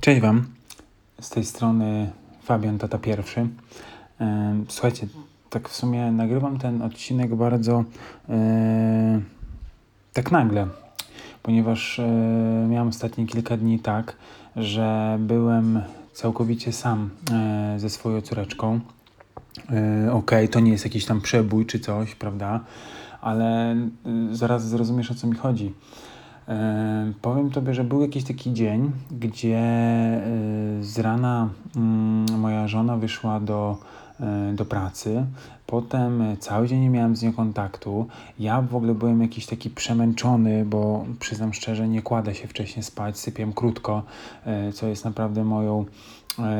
[0.00, 0.46] Cześć Wam,
[1.20, 2.10] z tej strony
[2.42, 3.48] Fabian Tata Pierwszy.
[4.68, 5.06] Słuchajcie,
[5.50, 7.84] tak w sumie nagrywam ten odcinek bardzo
[10.12, 10.66] tak nagle,
[11.42, 12.00] ponieważ
[12.68, 14.16] miałem ostatnie kilka dni tak,
[14.56, 15.82] że byłem
[16.12, 17.10] całkowicie sam
[17.76, 18.80] ze swoją córeczką.
[19.64, 22.60] Okej, okay, to nie jest jakiś tam przebój czy coś, prawda?
[23.20, 23.76] Ale
[24.32, 25.74] zaraz zrozumiesz o co mi chodzi.
[27.22, 30.20] Powiem Tobie, że był jakiś taki dzień, gdzie e,
[30.80, 33.76] z rana mm, moja żona wyszła do,
[34.20, 35.26] e, do pracy.
[35.66, 38.06] Potem cały dzień nie miałem z nią kontaktu.
[38.38, 43.18] Ja w ogóle byłem jakiś taki przemęczony, bo przyznam szczerze, nie kładę się wcześniej spać,
[43.18, 44.02] sypiam krótko,
[44.46, 45.84] e, co jest naprawdę moją,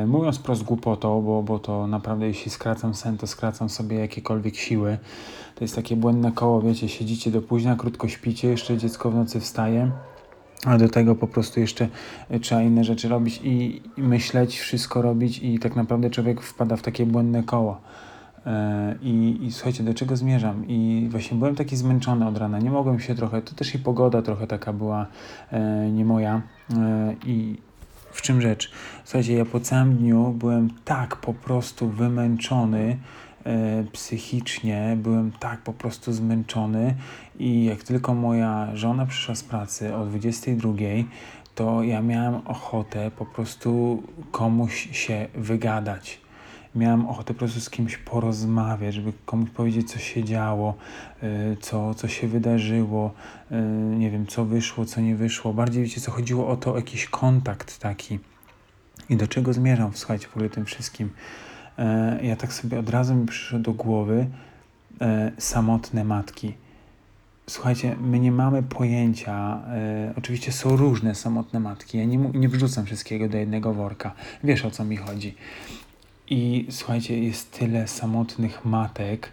[0.06, 4.98] mówiąc prost głupotą, bo, bo to naprawdę jeśli skracam sen, to skracam sobie jakiekolwiek siły.
[5.54, 9.40] To jest takie błędne koło, wiecie, siedzicie do późna, krótko śpicie, jeszcze dziecko w nocy
[9.40, 9.90] wstaje,
[10.64, 11.88] a do tego po prostu jeszcze
[12.28, 16.82] e, trzeba inne rzeczy robić i, myśleć, wszystko robić i tak naprawdę człowiek wpada w
[16.82, 17.80] takie błędne koło.
[18.46, 20.68] E, I, I słuchajcie, do czego zmierzam?
[20.68, 24.22] I właśnie byłem taki zmęczony od rana, nie mogłem się trochę, to też i pogoda
[24.22, 25.06] trochę taka była
[25.50, 26.42] e, nie moja.
[26.76, 27.67] E, I
[28.12, 28.70] w czym rzecz?
[29.04, 32.98] Słuchajcie, ja po całym dniu byłem tak po prostu wymęczony,
[33.48, 36.94] E, psychicznie, byłem tak po prostu zmęczony
[37.38, 40.72] i jak tylko moja żona przyszła z pracy o 22,
[41.54, 46.20] to ja miałem ochotę po prostu komuś się wygadać.
[46.78, 50.74] Miałem ochotę po prostu z kimś porozmawiać, żeby komuś powiedzieć, co się działo,
[51.22, 53.14] e, co, co się wydarzyło,
[53.50, 53.62] e,
[53.98, 55.52] nie wiem, co wyszło, co nie wyszło.
[55.52, 58.18] Bardziej wiecie, co chodziło o to, jakiś kontakt taki.
[59.10, 61.10] I do czego zmierzam, słuchajcie, w ogóle tym wszystkim.
[61.78, 64.26] E, ja tak sobie od razu mi przyszło do głowy
[65.00, 66.54] e, samotne matki.
[67.46, 72.86] Słuchajcie, my nie mamy pojęcia, e, oczywiście są różne samotne matki, ja nie, nie wrzucam
[72.86, 74.14] wszystkiego do jednego worka,
[74.44, 75.34] wiesz o co mi chodzi.
[76.30, 79.32] I słuchajcie, jest tyle samotnych matek,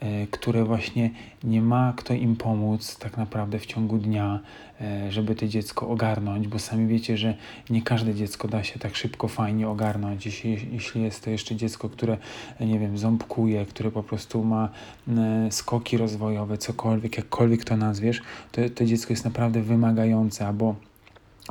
[0.00, 1.10] E, które właśnie
[1.44, 4.40] nie ma kto im pomóc tak naprawdę w ciągu dnia,
[4.80, 7.34] e, żeby to dziecko ogarnąć, bo sami wiecie, że
[7.70, 10.26] nie każde dziecko da się tak szybko, fajnie ogarnąć.
[10.26, 12.18] Jeśli, jeśli jest to jeszcze dziecko, które,
[12.60, 14.68] nie wiem, ząbkuje, które po prostu ma
[15.08, 20.74] e, skoki rozwojowe, cokolwiek, jakkolwiek to nazwiesz, to to dziecko jest naprawdę wymagające, albo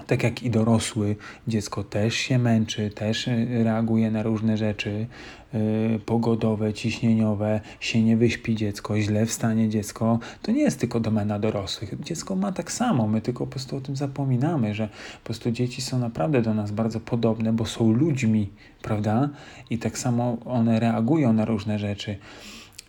[0.07, 1.16] tak jak i dorosły,
[1.47, 5.07] dziecko też się męczy, też y, reaguje na różne rzeczy
[5.53, 10.19] yy, pogodowe, ciśnieniowe, się nie wyśpi dziecko, źle wstanie dziecko.
[10.41, 12.00] To nie jest tylko domena dorosłych.
[12.00, 14.88] Dziecko ma tak samo, my tylko po prostu o tym zapominamy, że
[15.19, 18.50] po prostu dzieci są naprawdę do nas bardzo podobne, bo są ludźmi,
[18.81, 19.29] prawda?
[19.69, 22.17] I tak samo one reagują na różne rzeczy.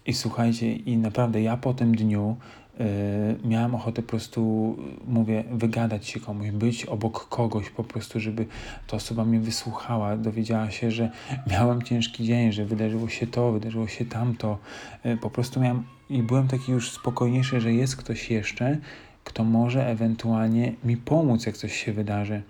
[0.07, 2.37] I słuchajcie, i naprawdę ja po tym dniu
[2.79, 4.77] Yy, miałem ochotę po prostu,
[5.07, 8.47] mówię, wygadać się komuś, być obok kogoś po prostu, żeby
[8.87, 11.11] ta osoba mnie wysłuchała, dowiedziała się, że
[11.51, 14.59] miałem ciężki dzień, że wydarzyło się to, wydarzyło się tamto.
[15.05, 18.79] Yy, po prostu miałem i byłem taki już spokojniejszy, że jest ktoś jeszcze,
[19.25, 22.43] kto może ewentualnie mi pomóc, jak coś się wydarzy.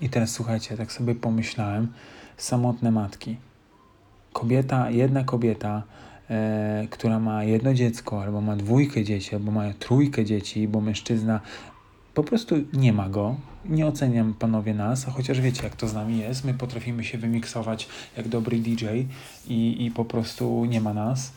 [0.00, 1.92] I teraz słuchajcie, tak sobie pomyślałem,
[2.36, 3.36] samotne matki.
[4.32, 5.82] Kobieta, jedna kobieta,
[6.30, 11.40] e, która ma jedno dziecko, albo ma dwójkę dzieci, albo ma trójkę dzieci, bo mężczyzna
[12.14, 13.36] po prostu nie ma go.
[13.64, 16.44] Nie oceniam panowie nas, a chociaż wiecie, jak to z nami jest.
[16.44, 18.86] My potrafimy się wymiksować jak dobry DJ
[19.48, 21.32] i, i po prostu nie ma nas.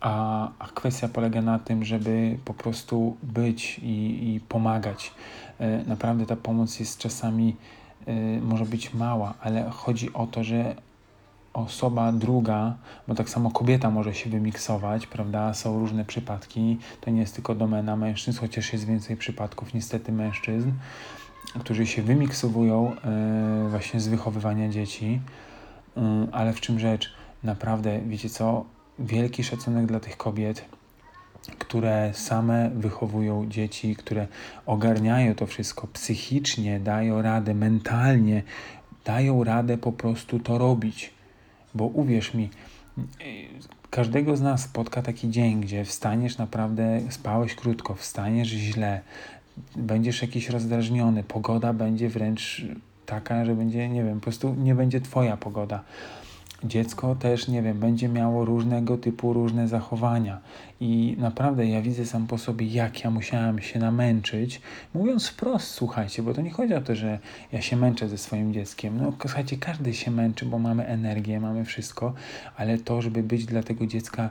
[0.00, 5.12] A, a kwestia polega na tym, żeby po prostu być i, i pomagać.
[5.58, 7.56] E, naprawdę ta pomoc jest czasami
[8.06, 10.74] e, może być mała, ale chodzi o to, że
[11.54, 12.76] osoba druga,
[13.08, 15.54] bo tak samo kobieta może się wymiksować, prawda?
[15.54, 20.70] Są różne przypadki, to nie jest tylko domena mężczyzn, chociaż jest więcej przypadków niestety mężczyzn,
[21.60, 22.96] którzy się wymiksowują
[23.64, 25.20] yy, właśnie z wychowywania dzieci.
[25.96, 26.02] Yy,
[26.32, 27.12] ale w czym rzecz?
[27.42, 28.64] Naprawdę, wiecie co?
[28.98, 30.64] Wielki szacunek dla tych kobiet,
[31.58, 34.26] które same wychowują dzieci, które
[34.66, 38.42] ogarniają to wszystko psychicznie, dają radę mentalnie,
[39.04, 41.19] dają radę po prostu to robić
[41.74, 42.48] bo uwierz mi,
[43.90, 49.00] każdego z nas spotka taki dzień, gdzie wstaniesz naprawdę, spałeś krótko, wstaniesz źle,
[49.76, 52.64] będziesz jakiś rozdrażniony, pogoda będzie wręcz
[53.06, 55.82] taka, że będzie, nie wiem, po prostu nie będzie twoja pogoda
[56.64, 60.40] dziecko też, nie wiem, będzie miało różnego typu różne zachowania.
[60.80, 64.60] I naprawdę ja widzę sam po sobie, jak ja musiałem się namęczyć.
[64.94, 67.18] Mówiąc wprost, słuchajcie, bo to nie chodzi o to, że
[67.52, 68.98] ja się męczę ze swoim dzieckiem.
[69.02, 72.14] No, słuchajcie, każdy się męczy, bo mamy energię, mamy wszystko,
[72.56, 74.30] ale to, żeby być dla tego dziecka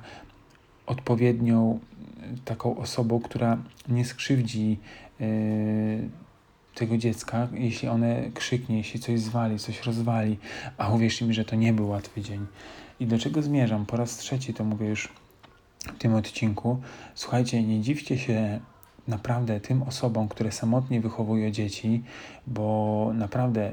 [0.85, 1.79] odpowiednią
[2.45, 3.57] taką osobą, która
[3.89, 4.77] nie skrzywdzi.
[5.19, 6.09] Yy,
[6.75, 10.38] tego dziecka, jeśli one krzyknie, jeśli coś zwali, coś rozwali,
[10.77, 12.45] a uwierzcie mi, że to nie był łatwy dzień.
[13.00, 13.86] I do czego zmierzam?
[13.86, 15.10] Po raz trzeci to mówię już
[15.80, 16.81] w tym odcinku.
[17.16, 18.60] Słuchajcie, nie dziwcie się
[19.07, 22.04] naprawdę tym osobom, które samotnie wychowują dzieci,
[22.48, 23.71] bo naprawdę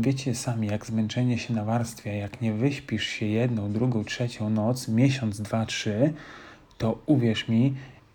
[0.00, 5.40] wiecie sami, jak zmęczenie się nawarstwia, jak nie wyśpisz się jedną, drugą, trzecią noc, miesiąc,
[5.40, 6.12] dwa, trzy,
[6.78, 7.74] to uwierz mi,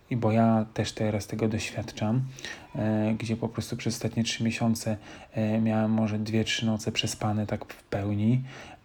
[0.10, 2.22] i bo ja też teraz tego doświadczam,
[2.76, 4.98] e, gdzie po prostu przez ostatnie trzy miesiące
[5.34, 8.44] e, miałem może dwie, trzy noce przespane tak w pełni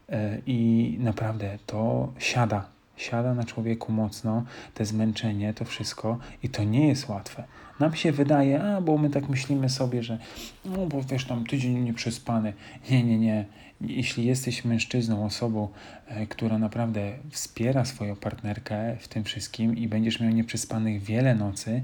[0.08, 4.44] e, i naprawdę to siada, siada na człowieku mocno,
[4.74, 7.44] te zmęczenie, to wszystko i to nie jest łatwe.
[7.80, 10.18] Nam się wydaje, a bo my tak myślimy sobie, że
[10.64, 12.52] no bo wiesz, tam tydzień nieprzespany.
[12.90, 13.44] Nie, nie, nie.
[13.80, 15.68] Jeśli jesteś mężczyzną, osobą,
[16.08, 21.82] e, która naprawdę wspiera swoją partnerkę w tym wszystkim i będziesz miał nieprzespanych wiele nocy,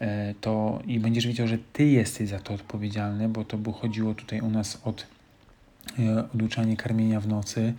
[0.00, 4.14] e, to i będziesz wiedział, że ty jesteś za to odpowiedzialny, bo to by chodziło
[4.14, 5.06] tutaj u nas od
[5.98, 7.74] E, oduczanie karmienia w nocy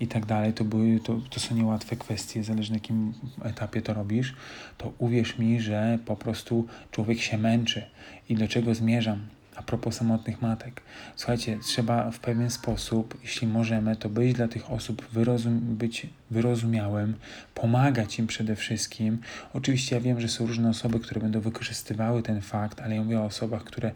[0.00, 3.94] i tak dalej, to, były, to, to są niełatwe kwestie, zależy na jakim etapie to
[3.94, 4.34] robisz,
[4.78, 7.82] to uwierz mi, że po prostu człowiek się męczy.
[8.28, 9.18] I do czego zmierzam?
[9.58, 10.82] A propos samotnych matek.
[11.16, 17.14] Słuchajcie, trzeba w pewien sposób, jeśli możemy, to być dla tych osób wyrozum być wyrozumiałym,
[17.54, 19.18] pomagać im przede wszystkim.
[19.54, 23.20] Oczywiście ja wiem, że są różne osoby, które będą wykorzystywały ten fakt, ale ja mówię
[23.20, 23.90] o osobach, które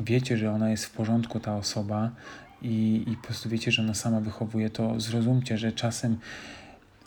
[0.00, 2.10] wiecie, że ona jest w porządku, ta osoba,
[2.62, 6.18] i, i po prostu wiecie, że ona sama wychowuje, to zrozumcie, że czasem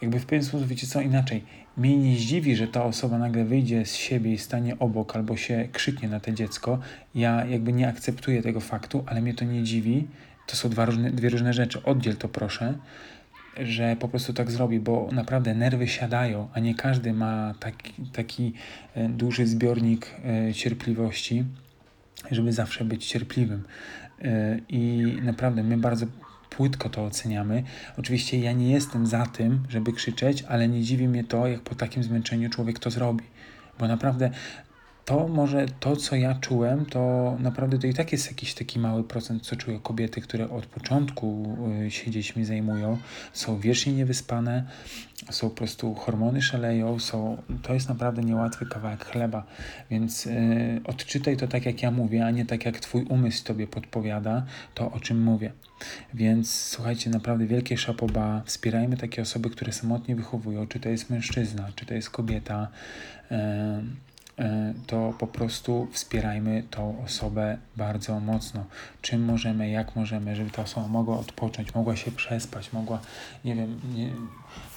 [0.01, 1.43] jakby w pewien sposób, wiecie co, inaczej.
[1.77, 5.67] Mnie nie zdziwi, że ta osoba nagle wyjdzie z siebie i stanie obok albo się
[5.71, 6.79] krzyknie na to dziecko.
[7.15, 10.07] Ja jakby nie akceptuję tego faktu, ale mnie to nie dziwi.
[10.47, 11.83] To są dwa różne, dwie różne rzeczy.
[11.83, 12.73] Oddziel to proszę,
[13.57, 18.53] że po prostu tak zrobi, bo naprawdę nerwy siadają, a nie każdy ma taki, taki
[18.95, 21.45] e, duży zbiornik e, cierpliwości,
[22.31, 23.63] żeby zawsze być cierpliwym.
[24.21, 26.05] E, i naprawdę my bardzo
[26.49, 27.63] płytko to oceniamy.
[27.97, 31.75] Oczywiście ja nie jestem za tym, żeby krzyczeć, ale nie dziwi mnie to, jak po
[31.75, 33.23] takim zmęczeniu człowiek to zrobi.
[33.79, 34.31] Bo naprawdę
[35.09, 39.03] to może to, co ja czułem, to naprawdę to i tak jest jakiś taki mały
[39.03, 41.57] procent, co czują kobiety, które od początku
[41.87, 42.97] y, się dziećmi zajmują,
[43.33, 44.63] są wiecznie niewyspane,
[45.29, 49.43] są po prostu hormony szaleją, są, to jest naprawdę niełatwy kawałek chleba,
[49.89, 50.33] więc yy,
[50.83, 54.91] odczytaj to tak, jak ja mówię, a nie tak, jak twój umysł tobie podpowiada to,
[54.91, 55.51] o czym mówię.
[56.13, 61.69] Więc słuchajcie, naprawdę wielkie szapoba, wspierajmy takie osoby, które samotnie wychowują, czy to jest mężczyzna,
[61.75, 62.67] czy to jest kobieta,
[64.87, 68.65] to po prostu wspierajmy tą osobę bardzo mocno.
[69.01, 72.99] Czym możemy, jak możemy, żeby ta osoba mogła odpocząć, mogła się przespać, mogła,
[73.45, 74.09] nie wiem, nie,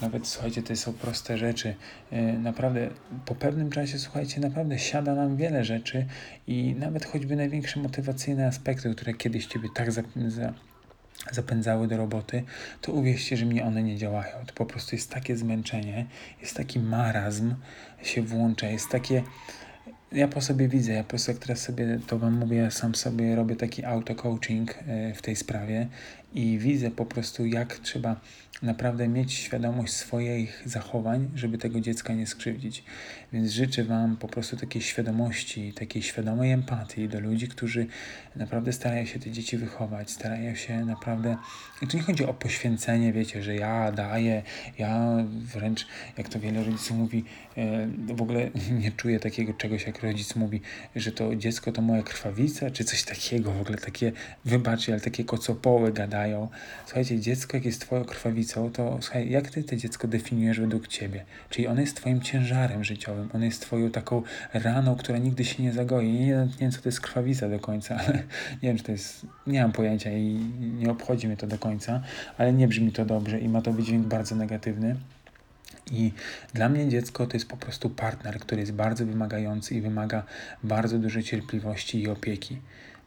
[0.01, 1.75] nawet słuchajcie, to są proste rzeczy.
[2.11, 2.89] E, naprawdę
[3.25, 6.05] po pewnym czasie, słuchajcie, naprawdę siada nam wiele rzeczy
[6.47, 10.53] i nawet choćby największe motywacyjne aspekty, które kiedyś Ciebie tak za, za
[11.31, 12.43] zapędzały do roboty,
[12.81, 14.45] to uwierzcie, że mnie one nie działają.
[14.45, 16.05] To po prostu jest takie zmęczenie,
[16.41, 17.55] jest taki marazm
[18.03, 19.23] się włącza, jest takie...
[20.11, 23.35] Ja po sobie widzę, ja po prostu teraz sobie to wam mówię, ja sam sobie
[23.35, 25.87] robię taki auto-coaching e, w tej sprawie
[26.33, 28.15] i widzę po prostu jak trzeba
[28.63, 32.83] naprawdę mieć świadomość swoich zachowań, żeby tego dziecka nie skrzywdzić.
[33.33, 37.87] Więc życzę Wam po prostu takiej świadomości, takiej świadomej empatii do ludzi, którzy
[38.35, 41.37] naprawdę starają się te dzieci wychować, starają się naprawdę.
[41.89, 44.43] Tu nie chodzi o poświęcenie, wiecie, że ja daję,
[44.77, 45.17] ja
[45.53, 45.87] wręcz,
[46.17, 47.25] jak to wiele rodziców mówi,
[47.57, 48.49] e, w ogóle
[48.81, 50.61] nie czuję takiego czegoś, jak rodzic mówi,
[50.95, 54.11] że to dziecko to moja krwawica, czy coś takiego, w ogóle takie,
[54.45, 56.22] wybaczcie, ale takie kocopoły gadają.
[56.85, 61.25] Słuchajcie, dziecko, jak jest Twoją krwawicą, to słuchaj, jak Ty to dziecko definiujesz według Ciebie?
[61.49, 65.73] Czyli ono jest Twoim ciężarem życiowym on jest twoją taką raną, która nigdy się nie
[65.73, 66.11] zagoi.
[66.11, 68.17] Nie, nie wiem, co to jest krwawica do końca, ale
[68.63, 72.01] nie wiem, czy to jest, nie mam pojęcia i nie obchodzi mnie to do końca,
[72.37, 74.95] ale nie brzmi to dobrze i ma to wydźwięk bardzo negatywny.
[75.91, 76.11] I
[76.53, 80.23] dla mnie dziecko to jest po prostu partner, który jest bardzo wymagający i wymaga
[80.63, 82.57] bardzo dużej cierpliwości i opieki.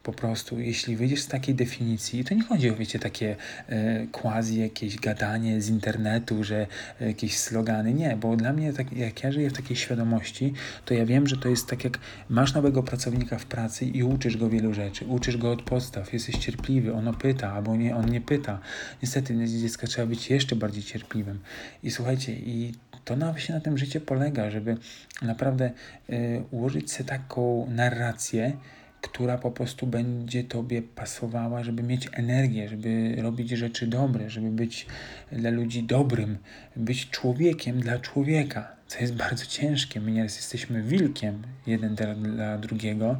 [0.03, 3.35] Po prostu, jeśli wyjdziesz z takiej definicji, to nie chodzi o, wiecie, takie
[3.69, 6.67] e, quasi jakieś gadanie z internetu, że
[7.01, 7.93] e, jakieś slogany.
[7.93, 10.53] Nie, bo dla mnie, tak, jak ja żyję w takiej świadomości,
[10.85, 11.99] to ja wiem, że to jest tak, jak
[12.29, 15.05] masz nowego pracownika w pracy i uczysz go wielu rzeczy.
[15.05, 18.59] Uczysz go od podstaw, jesteś cierpliwy, ono pyta, albo nie, on nie pyta.
[19.03, 21.39] Niestety, dziecka trzeba być jeszcze bardziej cierpliwym.
[21.83, 22.73] I słuchajcie, i
[23.05, 24.77] to na, właśnie na tym życie polega, żeby
[25.21, 25.71] naprawdę
[26.09, 28.57] e, ułożyć sobie taką narrację,
[29.01, 34.85] która po prostu będzie Tobie pasowała, żeby mieć energię, żeby robić rzeczy dobre, żeby być
[35.31, 36.37] dla ludzi dobrym,
[36.75, 40.01] być człowiekiem dla człowieka, co jest bardzo ciężkie.
[40.01, 43.19] My nieraz jesteśmy wilkiem jeden dla, dla drugiego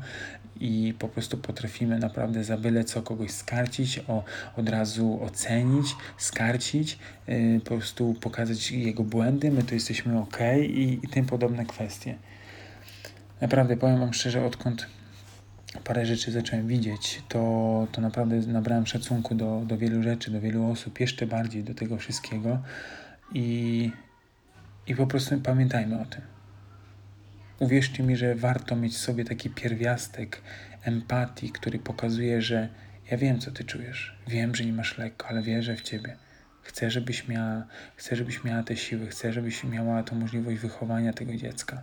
[0.59, 4.23] i po prostu potrafimy naprawdę za byle co kogoś skarcić, o,
[4.57, 10.99] od razu ocenić, skarcić, yy, po prostu pokazać jego błędy, my to jesteśmy ok i,
[11.03, 12.15] i tym podobne kwestie.
[13.41, 14.87] Naprawdę powiem Wam szczerze, odkąd
[15.83, 20.71] parę rzeczy zacząłem widzieć, to, to naprawdę nabrałem szacunku do, do wielu rzeczy, do wielu
[20.71, 22.61] osób, jeszcze bardziej do tego wszystkiego
[23.33, 23.91] i,
[24.87, 26.21] i po prostu pamiętajmy o tym.
[27.59, 30.41] Uwierzcie mi, że warto mieć w sobie taki pierwiastek
[30.83, 32.69] empatii, który pokazuje, że
[33.11, 34.15] ja wiem, co ty czujesz.
[34.27, 36.17] Wiem, że nie masz lekko, ale wierzę w ciebie.
[36.67, 37.63] Chcę, żebyś miała,
[37.95, 41.81] chcę, żebyś miała te siły, chcę, żebyś miała tą możliwość wychowania tego dziecka.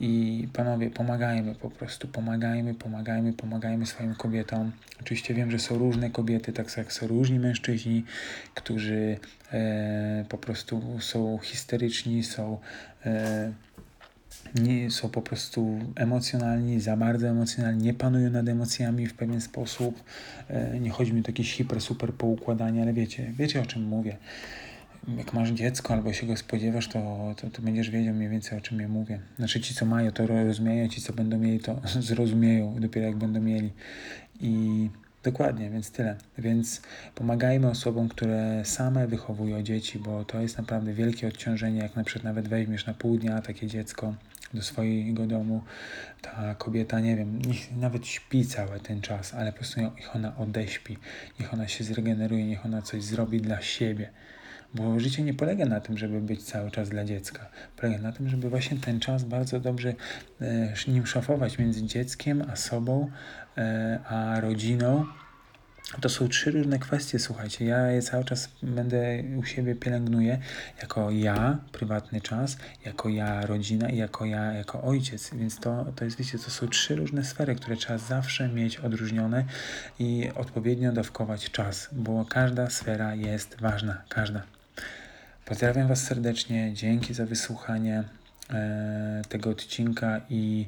[0.00, 4.72] I panowie, pomagajmy po prostu, pomagajmy, pomagajmy, pomagajmy swoim kobietom.
[5.00, 8.04] Oczywiście wiem, że są różne kobiety, tak jak są różni mężczyźni,
[8.54, 9.18] którzy
[9.52, 12.58] e, po prostu są histeryczni, są.
[13.06, 13.52] E,
[14.54, 20.02] nie są po prostu emocjonalni, za bardzo emocjonalni, nie panują nad emocjami w pewien sposób.
[20.48, 24.16] E, nie chodzi mi o jakieś hiper, super poukładanie, ale wiecie, wiecie o czym mówię.
[25.18, 28.60] Jak masz dziecko albo się go spodziewasz, to, to, to będziesz wiedział mniej więcej o
[28.60, 29.20] czym ja mówię.
[29.36, 33.40] Znaczy ci, co mają, to rozumieją, ci, co będą mieli, to zrozumieją dopiero jak będą
[33.40, 33.72] mieli.
[34.40, 34.88] I
[35.24, 36.16] Dokładnie, więc tyle.
[36.38, 36.82] Więc
[37.14, 42.24] pomagajmy osobom, które same wychowują dzieci, bo to jest naprawdę wielkie odciążenie, jak na przykład
[42.24, 44.14] nawet weźmiesz na pół dnia takie dziecko
[44.54, 45.62] do swojego domu,
[46.22, 50.36] ta kobieta, nie wiem, niech nawet śpi cały ten czas, ale po prostu niech ona
[50.36, 50.96] odeśpi,
[51.40, 54.10] niech ona się zregeneruje, niech ona coś zrobi dla siebie.
[54.74, 57.46] Bo życie nie polega na tym, żeby być cały czas dla dziecka.
[57.76, 59.94] Polega na tym, żeby właśnie ten czas bardzo dobrze
[60.40, 63.10] e, nim szafować między dzieckiem a sobą,
[63.58, 65.04] e, a rodziną,
[66.00, 67.64] to są trzy różne kwestie, słuchajcie.
[67.64, 70.38] Ja je cały czas będę u siebie pielęgnuję
[70.82, 75.30] jako ja, prywatny czas, jako ja, rodzina i jako ja, jako ojciec.
[75.34, 79.44] Więc to, to jest, wiecie, to są trzy różne sfery, które trzeba zawsze mieć odróżnione
[79.98, 84.42] i odpowiednio dawkować czas, bo każda sfera jest ważna, każda.
[85.44, 88.04] Pozdrawiam Was serdecznie, dzięki za wysłuchanie
[88.50, 90.66] e, tego odcinka i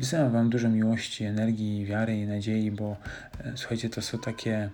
[0.00, 2.96] Wysyłam Wam dużo miłości, energii, wiary i nadziei, bo
[3.44, 4.70] e, słuchajcie, to są takie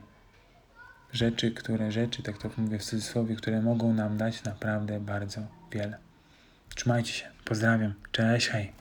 [1.13, 5.41] rzeczy, które rzeczy, tak to mówię w cudzysłowie, które mogą nam dać naprawdę bardzo
[5.73, 5.99] wiele.
[6.75, 8.73] Trzymajcie się, pozdrawiam, cześć, hej.